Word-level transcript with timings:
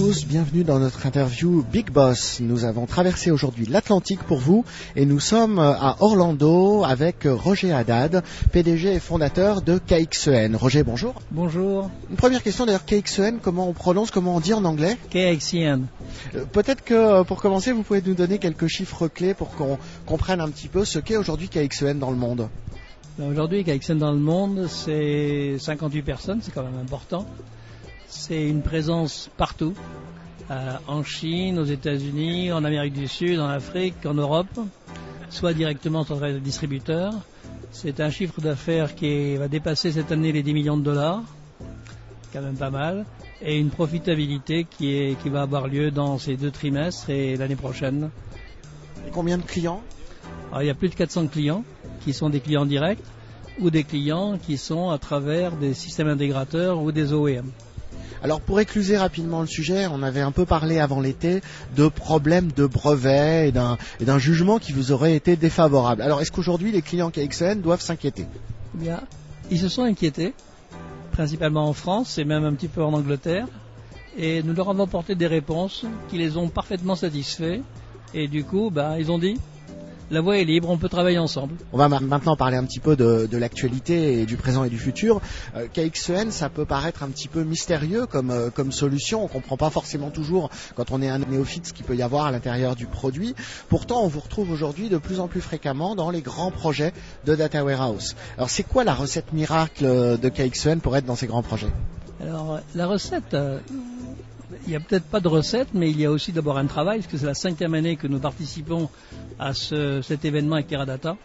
tous, 0.00 0.26
bienvenue 0.26 0.64
dans 0.64 0.78
notre 0.78 1.04
interview 1.04 1.62
Big 1.62 1.90
Boss. 1.90 2.40
Nous 2.40 2.64
avons 2.64 2.86
traversé 2.86 3.30
aujourd'hui 3.30 3.66
l'Atlantique 3.66 4.22
pour 4.22 4.38
vous 4.38 4.64
et 4.96 5.04
nous 5.04 5.20
sommes 5.20 5.58
à 5.58 5.96
Orlando 6.00 6.84
avec 6.84 7.24
Roger 7.26 7.74
Haddad, 7.74 8.24
PDG 8.50 8.94
et 8.94 8.98
fondateur 8.98 9.60
de 9.60 9.78
KXN. 9.78 10.56
Roger, 10.56 10.84
bonjour. 10.84 11.20
Bonjour. 11.30 11.90
Une 12.08 12.16
première 12.16 12.42
question 12.42 12.64
d'ailleurs, 12.64 12.86
KXN, 12.86 13.40
comment 13.42 13.68
on 13.68 13.74
prononce, 13.74 14.10
comment 14.10 14.36
on 14.36 14.40
dit 14.40 14.54
en 14.54 14.64
anglais? 14.64 14.96
KXN. 15.10 15.84
Euh, 16.34 16.46
Peut-être 16.50 16.82
que 16.82 16.94
euh, 16.94 17.22
pour 17.22 17.42
commencer, 17.42 17.70
vous 17.70 17.82
pouvez 17.82 18.00
nous 18.00 18.14
donner 18.14 18.38
quelques 18.38 18.68
chiffres 18.68 19.06
clés 19.06 19.34
pour 19.34 19.50
qu'on 19.50 19.76
comprenne 20.06 20.40
un 20.40 20.48
petit 20.48 20.68
peu 20.68 20.86
ce 20.86 20.98
qu'est 20.98 21.18
aujourd'hui 21.18 21.50
KXN 21.50 21.98
dans 21.98 22.10
le 22.10 22.16
monde. 22.16 22.48
Ben, 23.18 23.28
Aujourd'hui, 23.30 23.64
KXN 23.64 23.98
dans 23.98 24.12
le 24.12 24.18
monde, 24.18 24.66
c'est 24.66 25.58
58 25.58 26.00
personnes, 26.00 26.40
c'est 26.40 26.54
quand 26.54 26.64
même 26.64 26.80
important. 26.80 27.26
C'est 28.12 28.48
une 28.48 28.60
présence 28.60 29.30
partout, 29.36 29.72
euh, 30.50 30.72
en 30.88 31.04
Chine, 31.04 31.60
aux 31.60 31.64
États-Unis, 31.64 32.50
en 32.52 32.64
Amérique 32.64 32.94
du 32.94 33.06
Sud, 33.06 33.38
en 33.38 33.46
Afrique, 33.46 34.04
en 34.04 34.14
Europe, 34.14 34.58
soit 35.30 35.54
directement 35.54 36.04
travers 36.04 36.30
les 36.30 36.40
distributeurs. 36.40 37.14
C'est 37.70 38.00
un 38.00 38.10
chiffre 38.10 38.40
d'affaires 38.40 38.96
qui 38.96 39.36
va 39.36 39.46
dépasser 39.46 39.92
cette 39.92 40.10
année 40.10 40.32
les 40.32 40.42
10 40.42 40.54
millions 40.54 40.76
de 40.76 40.82
dollars, 40.82 41.22
quand 42.32 42.42
même 42.42 42.56
pas 42.56 42.70
mal, 42.70 43.06
et 43.40 43.56
une 43.56 43.70
profitabilité 43.70 44.64
qui, 44.68 44.92
est, 44.92 45.22
qui 45.22 45.28
va 45.28 45.42
avoir 45.42 45.68
lieu 45.68 45.92
dans 45.92 46.18
ces 46.18 46.36
deux 46.36 46.50
trimestres 46.50 47.10
et 47.10 47.36
l'année 47.36 47.54
prochaine. 47.56 48.10
Et 49.06 49.10
combien 49.12 49.38
de 49.38 49.44
clients? 49.44 49.82
Alors, 50.50 50.62
il 50.62 50.66
y 50.66 50.70
a 50.70 50.74
plus 50.74 50.88
de 50.88 50.96
400 50.96 51.28
clients 51.28 51.62
qui 52.04 52.12
sont 52.12 52.28
des 52.28 52.40
clients 52.40 52.66
directs 52.66 52.98
ou 53.60 53.70
des 53.70 53.84
clients 53.84 54.36
qui 54.36 54.58
sont 54.58 54.90
à 54.90 54.98
travers 54.98 55.52
des 55.52 55.74
systèmes 55.74 56.08
intégrateurs 56.08 56.82
ou 56.82 56.90
des 56.90 57.12
OEM. 57.12 57.52
Alors 58.22 58.40
pour 58.40 58.60
écluser 58.60 58.96
rapidement 58.98 59.40
le 59.40 59.46
sujet, 59.46 59.86
on 59.86 60.02
avait 60.02 60.20
un 60.20 60.32
peu 60.32 60.44
parlé 60.44 60.78
avant 60.78 61.00
l'été 61.00 61.40
de 61.74 61.88
problèmes 61.88 62.52
de 62.52 62.66
brevets 62.66 63.48
et 63.48 63.52
d'un 64.04 64.18
jugement 64.18 64.58
qui 64.58 64.72
vous 64.72 64.92
aurait 64.92 65.14
été 65.14 65.36
défavorable. 65.36 66.02
Alors 66.02 66.20
est-ce 66.20 66.30
qu'aujourd'hui 66.30 66.70
les 66.70 66.82
clients 66.82 67.10
KXN 67.10 67.60
doivent 67.60 67.80
s'inquiéter? 67.80 68.26
Bien, 68.74 69.00
ils 69.50 69.58
se 69.58 69.68
sont 69.68 69.82
inquiétés, 69.82 70.34
principalement 71.12 71.66
en 71.66 71.72
France 71.72 72.18
et 72.18 72.24
même 72.24 72.44
un 72.44 72.54
petit 72.54 72.68
peu 72.68 72.82
en 72.82 72.92
Angleterre, 72.92 73.46
et 74.18 74.42
nous 74.42 74.54
leur 74.54 74.68
avons 74.68 74.84
apporté 74.84 75.14
des 75.14 75.26
réponses 75.26 75.86
qui 76.10 76.18
les 76.18 76.36
ont 76.36 76.48
parfaitement 76.48 76.96
satisfaits, 76.96 77.60
et 78.12 78.28
du 78.28 78.44
coup, 78.44 78.70
ben, 78.70 78.96
ils 78.98 79.10
ont 79.10 79.18
dit, 79.18 79.38
la 80.10 80.20
voie 80.20 80.38
est 80.38 80.44
libre, 80.44 80.68
on 80.70 80.76
peut 80.76 80.88
travailler 80.88 81.18
ensemble. 81.18 81.54
On 81.72 81.78
va 81.78 81.88
ma- 81.88 82.00
maintenant 82.00 82.36
parler 82.36 82.56
un 82.56 82.64
petit 82.64 82.80
peu 82.80 82.96
de, 82.96 83.26
de 83.30 83.36
l'actualité 83.38 84.20
et 84.20 84.26
du 84.26 84.36
présent 84.36 84.64
et 84.64 84.68
du 84.70 84.78
futur. 84.78 85.20
Euh, 85.56 85.66
KXN, 85.72 86.30
ça 86.30 86.48
peut 86.48 86.64
paraître 86.64 87.02
un 87.02 87.08
petit 87.08 87.28
peu 87.28 87.42
mystérieux 87.44 88.06
comme, 88.06 88.30
euh, 88.30 88.50
comme 88.50 88.72
solution. 88.72 89.24
On 89.24 89.28
comprend 89.28 89.56
pas 89.56 89.70
forcément 89.70 90.10
toujours 90.10 90.50
quand 90.74 90.90
on 90.90 91.00
est 91.02 91.08
un 91.08 91.18
néophyte 91.18 91.66
ce 91.68 91.72
qu'il 91.72 91.84
peut 91.84 91.96
y 91.96 92.02
avoir 92.02 92.26
à 92.26 92.30
l'intérieur 92.32 92.76
du 92.76 92.86
produit. 92.86 93.34
Pourtant, 93.68 94.02
on 94.02 94.08
vous 94.08 94.20
retrouve 94.20 94.50
aujourd'hui 94.50 94.88
de 94.88 94.98
plus 94.98 95.20
en 95.20 95.28
plus 95.28 95.40
fréquemment 95.40 95.94
dans 95.94 96.10
les 96.10 96.22
grands 96.22 96.50
projets 96.50 96.92
de 97.26 97.34
Data 97.34 97.64
Warehouse. 97.64 98.16
Alors 98.36 98.50
c'est 98.50 98.64
quoi 98.64 98.84
la 98.84 98.94
recette 98.94 99.32
miracle 99.32 99.84
de 99.84 100.28
KXN 100.28 100.78
pour 100.80 100.96
être 100.96 101.06
dans 101.06 101.16
ces 101.16 101.26
grands 101.26 101.42
projets? 101.42 101.70
Alors, 102.22 102.60
la 102.74 102.86
recette, 102.86 103.32
euh, 103.32 103.60
il 104.66 104.70
n'y 104.70 104.76
a 104.76 104.80
peut-être 104.80 105.06
pas 105.06 105.20
de 105.20 105.28
recette, 105.28 105.68
mais 105.74 105.90
il 105.90 105.98
y 106.00 106.04
a 106.04 106.10
aussi 106.10 106.32
d'abord 106.32 106.58
un 106.58 106.66
travail, 106.66 107.00
parce 107.00 107.10
que 107.10 107.18
c'est 107.18 107.26
la 107.26 107.34
cinquième 107.34 107.74
année 107.74 107.96
que 107.96 108.06
nous 108.06 108.18
participons 108.18 108.88
à 109.38 109.54
ce- 109.54 110.02
cet 110.02 110.24
événement 110.24 110.56
avec 110.56 110.68
Teradata. 110.68 111.16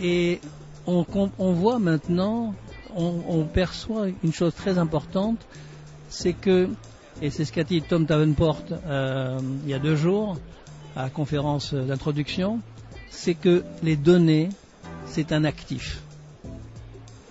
Et 0.00 0.40
on, 0.86 1.04
on 1.38 1.52
voit 1.52 1.78
maintenant, 1.78 2.54
on, 2.96 3.22
on 3.28 3.44
perçoit 3.44 4.06
une 4.24 4.32
chose 4.32 4.54
très 4.54 4.78
importante, 4.78 5.38
c'est 6.08 6.32
que, 6.32 6.68
et 7.20 7.30
c'est 7.30 7.44
ce 7.44 7.52
qu'a 7.52 7.64
dit 7.64 7.82
Tom 7.82 8.06
Davenport 8.06 8.62
euh, 8.86 9.38
il 9.64 9.70
y 9.70 9.74
a 9.74 9.78
deux 9.78 9.96
jours, 9.96 10.38
à 10.96 11.04
la 11.04 11.10
conférence 11.10 11.74
d'introduction, 11.74 12.60
c'est 13.10 13.34
que 13.34 13.62
les 13.82 13.96
données, 13.96 14.48
c'est 15.06 15.32
un 15.32 15.44
actif. 15.44 16.02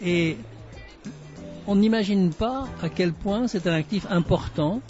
Et 0.01 0.37
on 1.67 1.75
n'imagine 1.75 2.31
pas 2.31 2.67
à 2.81 2.89
quel 2.89 3.11
point 3.13 3.47
c'est 3.47 3.67
un 3.67 3.73
actif 3.73 4.05
important. 4.09 4.81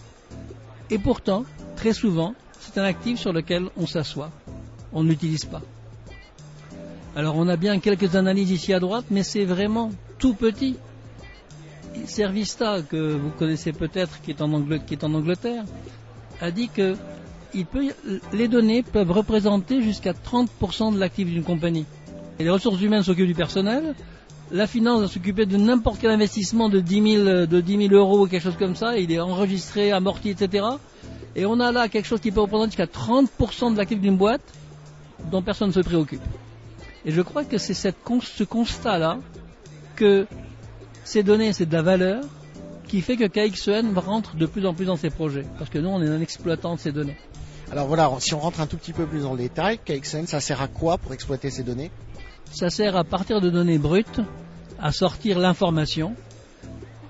Et 0.92 0.98
pourtant, 0.98 1.46
très 1.76 1.94
souvent, 1.94 2.34
c'est 2.60 2.80
un 2.80 2.84
actif 2.84 3.20
sur 3.20 3.34
lequel 3.34 3.70
on 3.78 3.88
s'assoit. 3.88 4.32
On 4.92 5.04
ne 5.04 5.10
l'utilise 5.10 5.46
pas. 5.46 5.62
Alors 7.16 7.36
on 7.36 7.48
a 7.48 7.58
bien 7.58 7.80
quelques 7.80 8.16
analyses 8.16 8.52
ici 8.52 8.74
à 8.74 8.80
droite, 8.80 9.06
mais 9.12 9.24
c'est 9.24 9.46
vraiment 9.46 9.92
tout 10.18 10.34
petit. 10.34 10.78
Servista, 12.06 12.82
que 12.82 13.14
vous 13.14 13.30
connaissez 13.32 13.74
peut-être, 13.74 14.22
qui, 14.22 14.32
est 14.32 14.42
en 14.42 15.14
Angleterre, 15.14 15.64
a 16.40 16.52
dit 16.52 16.70
que 16.70 16.96
les 18.34 18.48
données 18.48 18.84
peuvent 18.84 19.12
représenter 19.12 19.82
jusqu'à 19.82 20.14
30% 20.14 20.94
de 20.94 21.00
l'actif 21.00 21.28
d'une 21.28 21.44
compagnie. 21.44 21.86
Et 22.38 22.44
les 22.44 22.50
ressources 22.50 22.82
humaines 22.82 23.04
s'occupent 23.04 23.28
du 23.28 23.36
personnel, 23.36 23.96
la 24.52 24.68
finance 24.68 25.02
va 25.02 25.08
s'occuper 25.08 25.46
de 25.46 25.58
n'importe 25.58 26.00
quel 26.02 26.12
investissement 26.12 26.70
de 26.70 26.80
10 26.80 27.16
000, 27.24 27.46
de 27.46 27.62
10 27.62 27.90
000 27.90 27.94
euros 27.94 28.26
ou 28.26 28.28
quelque 28.28 28.44
chose 28.44 28.58
comme 28.58 28.76
ça, 28.76 28.98
il 28.98 29.12
est 29.12 29.20
enregistré, 29.20 29.92
amorti, 29.92 30.30
etc. 30.30 30.66
Et 31.36 31.46
on 31.46 31.60
a 31.60 31.72
là 31.72 31.88
quelque 31.88 32.06
chose 32.06 32.20
qui 32.20 32.32
peut 32.32 32.42
représenter 32.42 32.72
jusqu'à 32.72 32.86
30% 32.86 33.74
de 33.74 33.78
l'actif 33.78 34.00
d'une 34.00 34.18
boîte 34.18 34.42
dont 35.32 35.42
personne 35.42 35.68
ne 35.68 35.74
se 35.74 35.82
préoccupe. 35.82 36.24
Et 37.06 37.12
je 37.12 37.22
crois 37.22 37.44
que 37.44 37.58
c'est 37.58 37.74
ce 37.74 38.44
constat-là 38.44 39.20
que 39.96 40.26
ces 41.04 41.24
données, 41.24 41.54
c'est 41.54 41.66
de 41.66 41.74
la 41.74 41.82
valeur 41.82 42.24
qui 42.88 43.02
fait 43.02 43.18
que 43.18 43.26
KXN 43.26 43.96
rentre 43.98 44.36
de 44.36 44.46
plus 44.48 44.66
en 44.66 44.74
plus 44.74 44.86
dans 44.86 44.98
ces 44.98 45.10
projets. 45.10 45.46
Parce 45.58 45.70
que 45.70 45.78
nous, 45.78 45.90
on 45.90 46.02
est 46.02 46.08
un 46.08 46.22
exploitant 46.22 46.76
de 46.76 46.80
ces 46.80 46.92
données. 46.92 47.18
Alors 47.72 47.88
voilà, 47.88 48.10
si 48.20 48.34
on 48.34 48.40
rentre 48.40 48.62
un 48.62 48.66
tout 48.66 48.78
petit 48.78 48.94
peu 48.94 49.06
plus 49.06 49.22
dans 49.22 49.34
le 49.34 49.38
détail, 49.38 49.78
KXN, 49.78 50.26
ça 50.26 50.40
sert 50.40 50.60
à 50.62 50.68
quoi 50.68 50.98
pour 50.98 51.14
exploiter 51.14 51.52
ces 51.52 51.62
données? 51.62 51.92
Ça 52.52 52.70
sert 52.70 52.96
à 52.96 53.04
partir 53.04 53.42
de 53.42 53.50
données 53.50 53.78
brutes 53.78 54.22
à 54.82 54.92
sortir 54.92 55.40
l'information, 55.40 56.16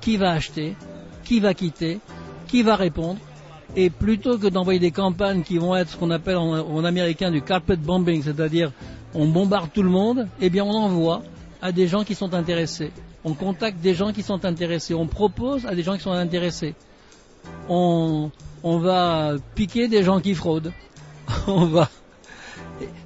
qui 0.01 0.17
va 0.17 0.31
acheter, 0.31 0.75
qui 1.23 1.39
va 1.39 1.53
quitter, 1.53 2.00
qui 2.47 2.63
va 2.63 2.75
répondre. 2.75 3.19
Et 3.75 3.89
plutôt 3.89 4.38
que 4.38 4.47
d'envoyer 4.47 4.79
des 4.79 4.91
campagnes 4.91 5.44
qui 5.44 5.59
vont 5.59 5.75
être 5.75 5.89
ce 5.89 5.97
qu'on 5.97 6.09
appelle 6.09 6.38
en, 6.38 6.83
américain 6.83 7.29
du 7.29 7.41
carpet 7.41 7.75
bombing, 7.75 8.23
c'est-à-dire 8.23 8.72
on 9.13 9.27
bombarde 9.27 9.69
tout 9.72 9.83
le 9.83 9.89
monde, 9.89 10.27
eh 10.41 10.50
bien 10.50 10.66
on 10.66 10.73
envoie 10.73 11.22
à 11.61 11.71
des 11.71 11.88
gens 11.88 12.03
qui 12.03 12.16
sont 12.16 12.33
intéressés. 12.33 12.91
On 13.23 13.33
contacte 13.33 13.79
des 13.79 13.94
gens 13.94 14.11
qui 14.11 14.23
sont 14.23 14.44
intéressés. 14.45 14.94
On 14.94 15.06
propose 15.06 15.66
à 15.66 15.75
des 15.75 15.83
gens 15.83 15.95
qui 15.95 16.03
sont 16.03 16.11
intéressés. 16.11 16.73
On, 17.67 18.31
on 18.63 18.79
va 18.79 19.35
piquer 19.56 19.88
des 19.88 20.03
gens 20.03 20.19
qui 20.19 20.33
fraudent. 20.33 20.71
on 21.47 21.66
va. 21.66 21.89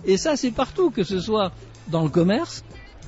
Et 0.05 0.17
ça, 0.17 0.37
c'est 0.37 0.51
partout, 0.51 0.91
que 0.91 1.03
ce 1.03 1.19
soit 1.19 1.51
dans 1.87 2.03
le 2.03 2.09
commerce, 2.09 2.63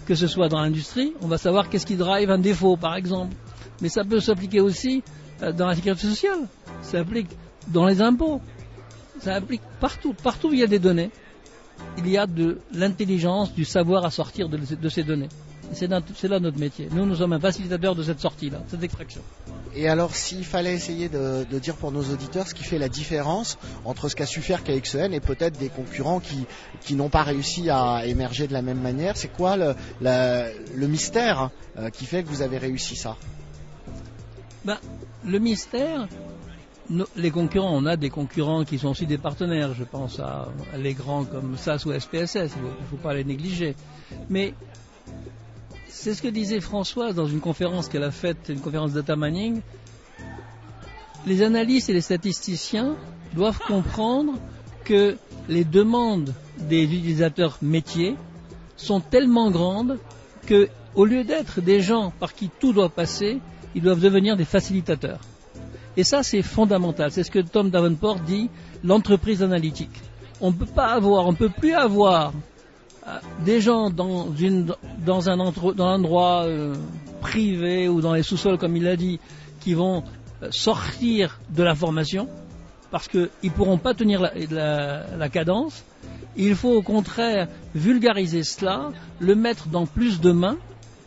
que 0.06 0.16
ce 0.16 0.28
soit 0.28 0.50
dans 0.50 0.60
l'industrie. 0.60 1.14
On 1.22 1.28
va 1.28 1.38
savoir 1.38 1.70
qu'est-ce 1.70 1.86
qui 1.86 1.96
drive 1.96 2.30
un 2.30 2.38
défaut, 2.38 2.78
par 2.78 2.96
exemple. 2.96 3.36
Mais 3.82 3.90
ça 3.90 4.04
peut 4.04 4.20
s'appliquer 4.20 4.62
aussi 4.62 5.04
euh, 5.42 5.52
dans 5.52 5.68
la 5.68 5.76
sécurité 5.76 6.08
sociale. 6.08 6.48
Ça 6.82 7.00
s'applique 7.00 7.30
dans 7.68 7.86
les 7.86 8.02
impôts. 8.02 8.42
Ça 9.20 9.36
applique 9.36 9.62
partout. 9.80 10.14
Partout 10.14 10.50
où 10.50 10.54
il 10.54 10.60
y 10.60 10.64
a 10.64 10.68
des 10.68 10.80
données, 10.80 11.12
il 11.98 12.08
y 12.10 12.18
a 12.18 12.26
de 12.28 12.60
l'intelligence, 12.74 13.54
du 13.54 13.66
savoir 13.66 14.06
à 14.06 14.12
sortir 14.12 14.50
de, 14.50 14.58
de 14.58 14.90
ces 14.90 15.04
données. 15.04 15.30
C'est 15.74 15.88
là 15.88 16.40
notre 16.40 16.60
métier. 16.60 16.88
Nous, 16.92 17.06
nous 17.08 17.16
sommes 17.16 17.34
un 17.34 17.40
facilitateur 17.40 17.96
de 17.96 18.04
cette 18.04 18.20
sortie-là, 18.20 18.62
cette 18.68 18.84
extraction. 18.84 19.22
Et 19.74 19.90
alors, 19.90 20.16
s'il 20.16 20.46
fallait 20.46 20.74
essayer 20.76 21.10
de, 21.10 21.44
de 21.50 21.60
dire 21.60 21.76
pour 21.76 21.92
nos 21.92 22.04
auditeurs 22.04 22.48
ce 22.48 22.54
qui 22.54 22.64
fait 22.64 22.78
la 22.78 22.88
différence 22.88 23.58
entre 23.84 24.08
ce 24.08 24.16
qu'a 24.16 24.28
su 24.28 24.42
faire 24.42 24.64
KXN 24.64 25.12
et 25.14 25.20
peut-être 25.20 25.58
des 25.58 25.70
concurrents 25.70 26.20
qui, 26.20 26.46
qui 26.82 26.94
n'ont 26.94 27.10
pas 27.10 27.24
réussi 27.24 27.70
à 27.72 28.06
émerger 28.06 28.48
de 28.48 28.54
la 28.54 28.62
même 28.62 28.80
manière, 28.80 29.18
c'est 29.18 29.28
quoi 29.28 29.58
le, 29.58 29.76
la- 30.02 30.50
le 30.54 30.88
mystère 30.88 31.50
euh, 31.78 31.90
qui 31.90 32.06
fait 32.06 32.22
que 32.24 32.30
vous 32.30 32.42
avez 32.44 32.60
réussi 32.60 32.96
ça? 32.96 33.18
Ben, 34.64 34.78
le 35.26 35.40
mystère, 35.40 36.08
les 37.16 37.32
concurrents, 37.32 37.76
on 37.76 37.86
a 37.86 37.96
des 37.98 38.10
concurrents 38.10 38.64
qui 38.64 38.78
sont 38.78 38.90
aussi 38.90 39.06
des 39.08 39.18
partenaires. 39.18 39.74
Je 39.74 39.84
pense 39.84 40.20
à, 40.20 40.50
les 40.78 40.94
grands 40.94 41.26
comme 41.26 41.58
SAS 41.58 41.86
ou 41.86 41.92
SPSS, 41.98 42.36
il 42.56 42.64
ne 42.64 42.88
faut 42.90 42.98
pas 43.02 43.14
les 43.14 43.24
négliger. 43.24 43.76
Mais 44.30 44.54
c'est 45.88 46.14
ce 46.14 46.22
que 46.22 46.28
disait 46.28 46.60
Françoise 46.60 47.16
dans 47.16 47.26
une 47.26 47.40
conférence 47.40 47.88
qu'elle 47.90 48.04
a 48.04 48.12
faite, 48.12 48.50
une 48.50 48.60
conférence 48.60 48.94
data 48.94 49.16
mining. 49.16 49.62
Les 51.26 51.42
analystes 51.42 51.90
et 51.90 51.94
les 51.94 52.02
statisticiens 52.02 52.96
doivent 53.34 53.60
comprendre 53.60 54.34
que 54.84 55.18
les 55.50 55.64
demandes 55.64 56.34
des 56.60 56.84
utilisateurs 56.84 57.58
métiers 57.62 58.16
sont 58.78 59.00
tellement 59.00 59.50
grandes 59.50 59.98
que, 60.46 60.70
au 60.94 61.06
lieu 61.06 61.24
d'être 61.24 61.62
des 61.62 61.82
gens 61.82 62.14
par 62.20 62.36
qui 62.36 62.50
tout 62.60 62.74
doit 62.74 62.90
passer, 62.90 63.40
ils 63.74 63.82
doivent 63.82 64.00
devenir 64.00 64.38
des 64.38 64.46
facilitateurs. 64.46 65.20
Et 65.98 66.04
ça, 66.04 66.24
c'est 66.24 66.42
fondamental. 66.42 67.12
C'est 67.12 67.24
ce 67.24 67.32
que 67.32 67.40
Tom 67.40 67.70
Davenport 67.70 68.20
dit, 68.20 68.50
l'entreprise 68.84 69.42
analytique. 69.42 70.02
On 70.42 70.52
ne 70.52 70.56
peut 70.56 70.66
pas 70.66 70.88
avoir, 70.88 71.28
on 71.28 71.32
ne 71.32 71.38
peut 71.38 71.50
plus 71.50 71.74
avoir 71.74 72.34
euh, 73.08 73.18
des 73.46 73.62
gens 73.62 73.90
dans, 73.90 75.30
un, 75.30 75.40
endroit 75.40 76.44
euh, 76.44 76.76
privé 77.22 77.88
ou 77.88 78.02
dans 78.02 78.14
les 78.14 78.24
sous-sols, 78.24 78.58
comme 78.58 78.76
il 78.76 78.84
l'a 78.84 78.98
dit, 78.98 79.20
qui 79.62 79.74
vont 79.74 80.04
sortir 80.52 81.40
de 81.50 81.64
la 81.64 81.76
formation 81.76 82.28
parce 82.96 83.08
qu'ils 83.08 83.30
ne 83.44 83.50
pourront 83.50 83.78
pas 83.78 83.94
tenir 83.94 84.22
la, 84.22 85.30
cadence. 85.30 85.84
Il 86.38 86.56
faut 86.56 86.72
au 86.72 86.82
contraire 86.82 87.50
vulgariser 87.74 88.44
cela, 88.44 88.92
le 89.20 89.36
mettre 89.36 89.68
dans 89.68 89.86
plus 89.86 90.22
de 90.22 90.32
mains, 90.32 90.58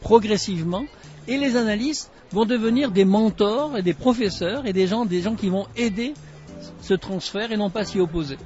progressivement, 0.02 0.84
et 1.28 1.38
les 1.38 1.56
analystes 1.56 2.10
vont 2.32 2.44
devenir 2.44 2.90
des 2.90 3.04
mentors 3.04 3.76
et 3.76 3.82
des 3.82 3.94
professeurs 3.94 4.66
et 4.66 4.72
des 4.72 4.86
gens, 4.86 5.04
des 5.04 5.22
gens 5.22 5.34
qui 5.34 5.48
vont 5.48 5.66
aider 5.76 6.14
ce 6.80 6.94
transfert 6.94 7.52
et 7.52 7.56
non 7.56 7.70
pas 7.70 7.84
s'y 7.84 8.00
opposer. 8.00 8.36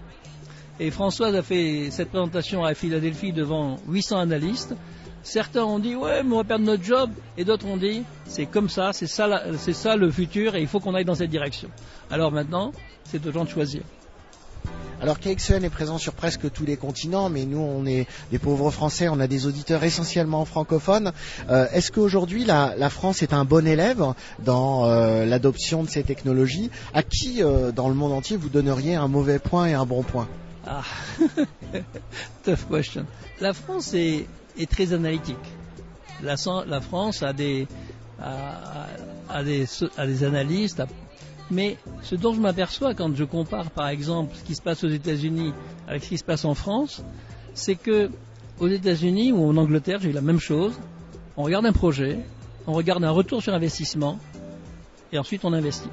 Et 0.80 0.90
Françoise 0.90 1.34
a 1.34 1.42
fait 1.42 1.88
cette 1.90 2.10
présentation 2.10 2.64
à 2.64 2.74
Philadelphie 2.74 3.32
devant 3.32 3.76
800 3.88 4.18
analystes. 4.18 4.74
Certains 5.22 5.64
ont 5.64 5.78
dit 5.78 5.94
ouais 5.94 6.22
mais 6.22 6.32
on 6.32 6.38
va 6.38 6.44
perdre 6.44 6.64
notre 6.64 6.82
job 6.82 7.10
et 7.36 7.44
d'autres 7.44 7.66
ont 7.66 7.76
dit 7.76 8.02
c'est 8.24 8.46
comme 8.46 8.68
ça, 8.68 8.92
c'est 8.92 9.06
ça, 9.06 9.44
c'est 9.58 9.72
ça 9.72 9.96
le 9.96 10.10
futur 10.10 10.56
et 10.56 10.60
il 10.60 10.66
faut 10.66 10.80
qu'on 10.80 10.94
aille 10.94 11.04
dans 11.04 11.14
cette 11.14 11.30
direction. 11.30 11.68
Alors 12.10 12.32
maintenant 12.32 12.72
c'est 13.04 13.24
aux 13.26 13.32
gens 13.32 13.44
de 13.44 13.50
choisir. 13.50 13.82
Alors 15.02 15.18
KXN 15.18 15.64
est 15.64 15.68
présent 15.68 15.98
sur 15.98 16.12
presque 16.12 16.48
tous 16.52 16.64
les 16.64 16.76
continents, 16.76 17.28
mais 17.28 17.44
nous, 17.44 17.58
on 17.58 17.84
est 17.86 18.06
des 18.30 18.38
pauvres 18.38 18.70
Français, 18.70 19.08
on 19.08 19.18
a 19.18 19.26
des 19.26 19.46
auditeurs 19.48 19.82
essentiellement 19.82 20.44
francophones. 20.44 21.10
Euh, 21.50 21.66
est-ce 21.72 21.90
qu'aujourd'hui, 21.90 22.44
la, 22.44 22.88
France 22.88 23.20
est 23.20 23.32
un 23.32 23.44
bon 23.44 23.66
élève 23.66 24.14
dans 24.38 24.86
euh, 24.86 25.26
l'adoption 25.26 25.82
de 25.82 25.88
ces 25.88 26.04
technologies? 26.04 26.70
À 26.94 27.02
qui, 27.02 27.42
euh, 27.42 27.72
dans 27.72 27.88
le 27.88 27.96
monde 27.96 28.12
entier, 28.12 28.36
vous 28.36 28.48
donneriez 28.48 28.94
un 28.94 29.08
mauvais 29.08 29.40
point 29.40 29.66
et 29.66 29.74
un 29.74 29.86
bon 29.86 30.04
point? 30.04 30.28
Ah, 30.64 30.84
tough 32.44 32.68
question. 32.70 33.04
La 33.40 33.54
France 33.54 33.94
est, 33.94 34.28
très 34.70 34.92
analytique. 34.92 35.34
La, 36.22 36.36
France 36.80 37.24
a 37.24 37.32
des, 37.32 37.66
a 38.20 39.42
des 39.42 40.24
analystes, 40.24 40.80
mais 41.52 41.76
ce 42.02 42.14
dont 42.14 42.32
je 42.32 42.40
m'aperçois 42.40 42.94
quand 42.94 43.14
je 43.14 43.24
compare 43.24 43.70
par 43.70 43.88
exemple 43.88 44.34
ce 44.34 44.42
qui 44.42 44.54
se 44.54 44.62
passe 44.62 44.82
aux 44.84 44.88
États-Unis 44.88 45.52
avec 45.86 46.02
ce 46.02 46.08
qui 46.08 46.18
se 46.18 46.24
passe 46.24 46.44
en 46.46 46.54
France, 46.54 47.04
c'est 47.54 47.76
que 47.76 48.10
aux 48.58 48.68
États-Unis 48.68 49.32
ou 49.32 49.46
en 49.46 49.56
Angleterre, 49.56 50.00
j'ai 50.00 50.10
eu 50.10 50.12
la 50.12 50.22
même 50.22 50.40
chose. 50.40 50.72
On 51.36 51.42
regarde 51.42 51.66
un 51.66 51.72
projet, 51.72 52.18
on 52.66 52.72
regarde 52.72 53.04
un 53.04 53.10
retour 53.10 53.42
sur 53.42 53.52
investissement 53.52 54.18
et 55.12 55.18
ensuite 55.18 55.44
on 55.44 55.52
investit. 55.52 55.90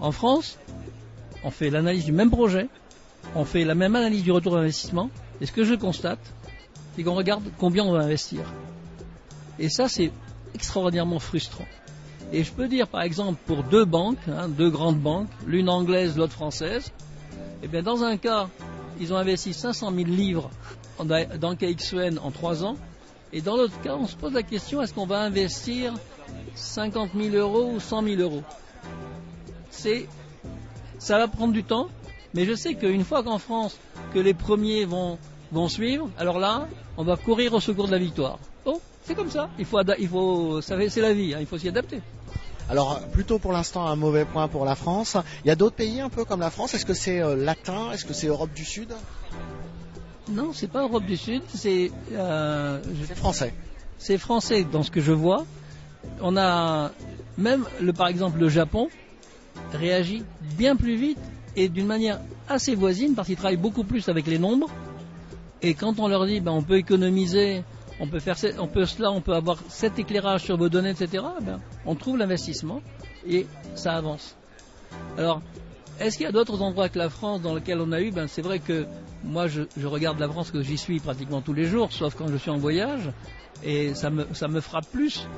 En 0.00 0.10
France, 0.10 0.58
on 1.44 1.50
fait 1.50 1.70
l'analyse 1.70 2.04
du 2.04 2.12
même 2.12 2.30
projet, 2.30 2.68
on 3.36 3.44
fait 3.44 3.64
la 3.64 3.76
même 3.76 3.94
analyse 3.94 4.24
du 4.24 4.32
retour 4.32 4.54
d'investissement 4.54 5.10
et 5.40 5.46
ce 5.46 5.52
que 5.52 5.62
je 5.62 5.74
constate, 5.74 6.20
c'est 6.96 7.04
qu'on 7.04 7.14
regarde 7.14 7.44
combien 7.56 7.84
on 7.84 7.92
va 7.92 8.00
investir. 8.00 8.42
Et 9.60 9.68
ça, 9.68 9.88
c'est 9.88 10.10
extraordinairement 10.54 11.20
frustrant. 11.20 11.66
Et 12.32 12.44
je 12.44 12.52
peux 12.52 12.66
dire, 12.66 12.88
par 12.88 13.02
exemple, 13.02 13.38
pour 13.46 13.62
deux 13.62 13.84
banques, 13.84 14.26
hein, 14.26 14.48
deux 14.48 14.70
grandes 14.70 14.98
banques, 14.98 15.28
l'une 15.46 15.68
anglaise, 15.68 16.16
l'autre 16.16 16.32
française, 16.32 16.90
eh 17.62 17.68
bien, 17.68 17.82
dans 17.82 18.02
un 18.04 18.16
cas, 18.16 18.48
ils 19.00 19.12
ont 19.12 19.16
investi 19.16 19.52
500 19.52 19.92
000 19.94 20.08
livres 20.08 20.50
dans 20.98 21.54
KXN 21.54 22.18
en 22.22 22.30
trois 22.30 22.64
ans, 22.64 22.76
et 23.34 23.42
dans 23.42 23.56
l'autre 23.56 23.78
cas, 23.82 23.96
on 23.96 24.06
se 24.06 24.16
pose 24.16 24.32
la 24.32 24.42
question 24.42 24.80
est-ce 24.80 24.94
qu'on 24.94 25.06
va 25.06 25.20
investir 25.20 25.92
50 26.54 27.10
000 27.14 27.36
euros 27.36 27.72
ou 27.74 27.80
100 27.80 28.02
000 28.02 28.20
euros? 28.20 28.42
C'est, 29.70 30.08
ça 30.98 31.18
va 31.18 31.28
prendre 31.28 31.52
du 31.52 31.64
temps, 31.64 31.88
mais 32.32 32.46
je 32.46 32.54
sais 32.54 32.74
qu'une 32.74 33.04
fois 33.04 33.22
qu'en 33.22 33.38
France, 33.38 33.76
que 34.14 34.18
les 34.18 34.34
premiers 34.34 34.86
vont, 34.86 35.18
vont 35.50 35.68
suivre, 35.68 36.08
alors 36.18 36.38
là, 36.38 36.66
on 36.96 37.04
va 37.04 37.16
courir 37.16 37.52
au 37.52 37.60
secours 37.60 37.86
de 37.86 37.92
la 37.92 37.98
victoire. 37.98 38.38
Bon, 38.64 38.80
c'est 39.04 39.14
comme 39.14 39.30
ça. 39.30 39.50
Il 39.58 39.64
faut, 39.64 39.80
il 39.98 40.08
faut, 40.08 40.60
c'est 40.60 40.96
la 40.96 41.12
vie. 41.12 41.34
Hein, 41.34 41.38
il 41.40 41.46
faut 41.46 41.58
s'y 41.58 41.68
adapter. 41.68 42.00
Alors 42.72 43.02
plutôt 43.08 43.38
pour 43.38 43.52
l'instant 43.52 43.86
un 43.86 43.96
mauvais 43.96 44.24
point 44.24 44.48
pour 44.48 44.64
la 44.64 44.74
France. 44.74 45.18
Il 45.44 45.48
y 45.48 45.50
a 45.50 45.56
d'autres 45.56 45.76
pays 45.76 46.00
un 46.00 46.08
peu 46.08 46.24
comme 46.24 46.40
la 46.40 46.48
France. 46.48 46.72
Est-ce 46.72 46.86
que 46.86 46.94
c'est 46.94 47.20
euh, 47.20 47.36
latin? 47.36 47.92
Est-ce 47.92 48.06
que 48.06 48.14
c'est 48.14 48.28
Europe 48.28 48.48
du 48.54 48.64
Sud? 48.64 48.94
Non, 50.30 50.54
c'est 50.54 50.68
pas 50.68 50.80
Europe 50.80 51.04
du 51.04 51.18
Sud. 51.18 51.42
C'est 51.54 51.92
euh, 52.12 52.80
français. 53.14 53.52
C'est 53.98 54.16
français 54.16 54.64
dans 54.64 54.82
ce 54.82 54.90
que 54.90 55.02
je 55.02 55.12
vois. 55.12 55.44
On 56.22 56.34
a 56.38 56.92
même 57.36 57.66
le 57.78 57.92
par 57.92 58.08
exemple 58.08 58.38
le 58.38 58.48
Japon 58.48 58.88
réagit 59.74 60.24
bien 60.40 60.74
plus 60.74 60.96
vite 60.96 61.18
et 61.56 61.68
d'une 61.68 61.86
manière 61.86 62.20
assez 62.48 62.74
voisine 62.74 63.14
parce 63.14 63.28
qu'il 63.28 63.36
travaille 63.36 63.58
beaucoup 63.58 63.84
plus 63.84 64.08
avec 64.08 64.26
les 64.26 64.38
nombres. 64.38 64.70
Et 65.60 65.74
quand 65.74 65.98
on 65.98 66.08
leur 66.08 66.24
dit 66.24 66.40
ben, 66.40 66.52
on 66.52 66.62
peut 66.62 66.78
économiser 66.78 67.64
on 68.02 68.08
peut 68.08 68.18
faire, 68.18 68.36
on 68.58 68.66
peut 68.66 68.84
cela, 68.84 69.12
on 69.12 69.20
peut 69.20 69.32
avoir 69.32 69.58
cet 69.68 69.96
éclairage 69.96 70.42
sur 70.42 70.56
vos 70.56 70.68
données, 70.68 70.90
etc. 70.90 71.22
Ben, 71.40 71.60
on 71.86 71.94
trouve 71.94 72.18
l'investissement 72.18 72.82
et 73.24 73.46
ça 73.76 73.94
avance. 73.96 74.36
Alors, 75.16 75.40
est-ce 76.00 76.16
qu'il 76.16 76.24
y 76.26 76.28
a 76.28 76.32
d'autres 76.32 76.60
endroits 76.62 76.88
que 76.88 76.98
la 76.98 77.08
France 77.08 77.42
dans 77.42 77.54
lesquels 77.54 77.80
on 77.80 77.92
a 77.92 78.00
eu? 78.00 78.10
Ben, 78.10 78.26
C'est 78.26 78.42
vrai 78.42 78.58
que 78.58 78.86
moi, 79.22 79.46
je, 79.46 79.62
regarde 79.86 80.18
la 80.18 80.28
France 80.28 80.50
que 80.50 80.62
j'y 80.62 80.76
suis 80.76 80.98
pratiquement 80.98 81.42
tous 81.42 81.52
les 81.52 81.66
jours, 81.66 81.92
sauf 81.92 82.16
quand 82.16 82.26
je 82.26 82.36
suis 82.36 82.50
en 82.50 82.58
voyage, 82.58 83.08
et 83.62 83.94
ça 83.94 84.10
me, 84.10 84.26
ça 84.32 84.48
me 84.48 84.60
frappe 84.60 84.90
plus. 84.90 85.28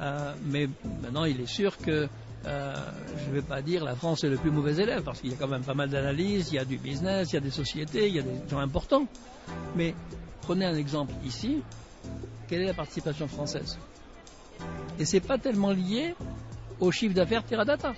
Euh, 0.00 0.34
mais 0.46 0.68
maintenant, 1.02 1.26
il 1.26 1.40
est 1.40 1.46
sûr 1.46 1.78
que 1.78 2.08
euh, 2.46 2.74
je 3.22 3.28
ne 3.28 3.34
vais 3.34 3.42
pas 3.42 3.62
dire 3.62 3.84
la 3.84 3.94
France 3.94 4.24
est 4.24 4.30
le 4.30 4.36
plus 4.36 4.50
mauvais 4.50 4.74
élève, 4.82 5.04
parce 5.04 5.20
qu'il 5.20 5.30
y 5.30 5.34
a 5.34 5.36
quand 5.36 5.46
même 5.46 5.62
pas 5.62 5.74
mal 5.74 5.90
d'analyses, 5.90 6.48
il 6.50 6.56
y 6.56 6.58
a 6.58 6.64
du 6.64 6.76
business, 6.76 7.30
il 7.30 7.34
y 7.34 7.38
a 7.38 7.40
des 7.40 7.52
sociétés, 7.52 8.08
il 8.08 8.16
y 8.16 8.18
a 8.18 8.22
des 8.22 8.40
gens 8.50 8.58
importants. 8.58 9.06
Mais 9.76 9.94
prenez 10.42 10.64
un 10.64 10.74
exemple 10.74 11.12
ici, 11.24 11.62
quelle 12.48 12.62
est 12.62 12.66
la 12.66 12.74
participation 12.74 13.28
française? 13.28 13.78
Et 14.98 15.04
c'est 15.04 15.20
pas 15.20 15.38
tellement 15.38 15.70
lié 15.70 16.14
au 16.80 16.90
chiffre 16.90 17.14
d'affaires 17.14 17.44
Teradata. 17.44 17.94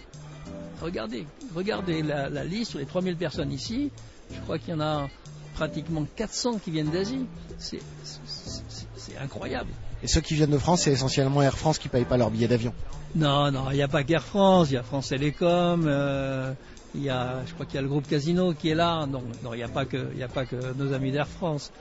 Regardez, 0.80 1.26
regardez 1.54 2.02
la, 2.02 2.44
liste 2.44 2.72
sur 2.72 2.78
les 2.78 2.86
3000 2.86 3.16
personnes 3.16 3.52
ici. 3.52 3.90
Je 4.32 4.40
crois 4.40 4.58
qu'il 4.58 4.70
y 4.70 4.72
en 4.74 4.80
a 4.80 5.08
pratiquement 5.54 6.04
400 6.16 6.58
qui 6.58 6.70
viennent 6.70 6.90
d'Asie. 6.90 7.26
C'est 7.58 7.78
incroyable. 9.20 9.70
Et 10.02 10.08
ceux 10.08 10.20
qui 10.20 10.34
viennent 10.34 10.50
de 10.50 10.58
France, 10.58 10.82
c'est 10.82 10.92
essentiellement 10.92 11.42
Air 11.42 11.56
France 11.56 11.78
qui 11.78 11.88
ne 11.88 11.92
paye 11.92 12.04
pas 12.04 12.16
leur 12.16 12.30
billet 12.30 12.48
d'avion. 12.48 12.74
Non, 13.14 13.50
non, 13.52 13.70
il 13.70 13.76
n'y 13.76 13.82
a 13.82 13.88
pas 13.88 14.02
qu'Air 14.02 14.24
France, 14.24 14.70
il 14.70 14.74
y 14.74 14.76
a 14.76 14.82
France 14.82 15.08
Télécom, 15.08 15.84
euh, 15.86 16.52
il 16.94 17.02
y 17.02 17.10
a, 17.10 17.44
je 17.46 17.52
crois 17.54 17.66
qu'il 17.66 17.76
y 17.76 17.78
a 17.78 17.82
le 17.82 17.88
groupe 17.88 18.08
Casino 18.08 18.52
qui 18.54 18.70
est 18.70 18.74
là. 18.74 19.06
Non, 19.06 19.22
non, 19.44 19.54
il 19.54 19.58
n'y 19.58 19.62
a 19.62 19.68
pas 19.68 19.84
que, 19.84 20.10
il 20.14 20.22
a 20.22 20.28
pas 20.28 20.46
que 20.46 20.74
nos 20.74 20.92
amis 20.92 21.12
d'Air 21.12 21.28
France 21.28 21.72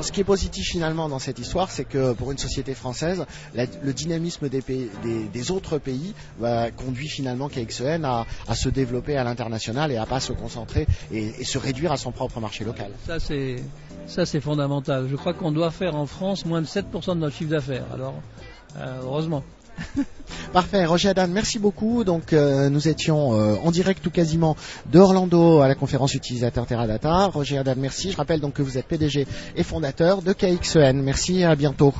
ce 0.00 0.12
qui 0.12 0.20
est 0.20 0.24
positif 0.24 0.66
finalement 0.66 1.08
dans 1.08 1.18
cette 1.18 1.38
histoire, 1.38 1.70
c'est 1.70 1.84
que 1.84 2.12
pour 2.12 2.32
une 2.32 2.38
société 2.38 2.74
française, 2.74 3.24
le 3.54 3.92
dynamisme 3.92 4.48
des, 4.48 5.50
autres 5.50 5.78
pays 5.78 6.14
va 6.38 6.70
conduit 6.70 7.08
finalement 7.08 7.48
KXEN 7.48 8.04
à, 8.04 8.26
se 8.54 8.68
développer 8.68 9.16
à 9.16 9.24
l'international 9.24 9.92
et 9.92 9.96
à 9.96 10.06
pas 10.06 10.20
se 10.20 10.32
concentrer 10.32 10.86
et, 11.12 11.44
se 11.44 11.58
réduire 11.58 11.92
à 11.92 11.96
son 11.96 12.12
propre 12.12 12.40
marché 12.40 12.64
local. 12.64 12.90
Ça 13.06 13.18
c'est 13.18 13.56
ça 14.06 14.26
c'est 14.26 14.40
fondamental. 14.40 15.08
Je 15.10 15.16
crois 15.16 15.34
qu'on 15.34 15.52
doit 15.52 15.70
faire 15.70 15.94
en 15.94 16.06
France 16.06 16.44
moins 16.46 16.60
de 16.60 16.66
7% 16.66 17.14
de 17.14 17.20
notre 17.20 17.36
chiffre 17.36 17.50
d'affaires. 17.50 17.86
Alors 17.92 18.14
euh, 18.76 19.00
heureusement. 19.02 19.42
Parfait, 20.52 20.84
Roger 20.84 21.10
Adam, 21.10 21.28
merci 21.28 21.58
beaucoup. 21.58 22.04
Donc 22.04 22.32
euh, 22.32 22.68
nous 22.68 22.88
étions 22.88 23.38
euh, 23.38 23.56
en 23.62 23.70
direct 23.70 24.02
tout 24.02 24.10
quasiment 24.10 24.56
de 24.90 24.98
Orlando 24.98 25.60
à 25.60 25.68
la 25.68 25.74
conférence 25.74 26.14
utilisateur 26.14 26.66
Teradata. 26.66 27.26
Roger 27.26 27.58
Adam, 27.58 27.74
merci. 27.76 28.12
Je 28.12 28.16
rappelle 28.16 28.40
donc 28.40 28.54
que 28.54 28.62
vous 28.62 28.78
êtes 28.78 28.86
PDG 28.86 29.26
et 29.56 29.62
fondateur 29.62 30.22
de 30.22 30.32
KXEN. 30.32 31.02
Merci, 31.02 31.44
à 31.44 31.54
bientôt. 31.54 31.94